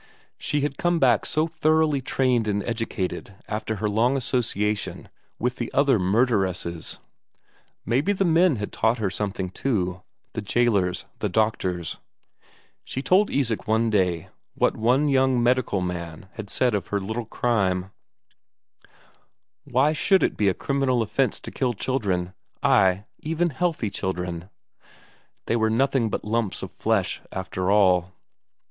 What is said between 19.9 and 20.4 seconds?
should it